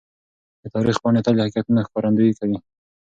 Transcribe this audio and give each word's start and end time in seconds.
د 0.61 0.63
تاریخ 0.75 0.95
پاڼې 1.03 1.21
تل 1.25 1.33
د 1.35 1.39
حقیقتونو 1.45 1.85
ښکارندويي 1.87 2.31
کوي. 2.39 2.57